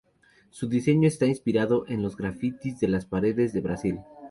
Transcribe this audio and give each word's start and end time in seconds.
Su 0.49 0.67
diseño 0.67 1.07
está 1.07 1.27
inspirado 1.27 1.85
en 1.87 2.01
los 2.01 2.17
grafitis 2.17 2.79
de 2.79 2.87
las 2.87 3.05
paredes 3.05 3.53
de 3.53 3.61
Brasil. 3.61 3.99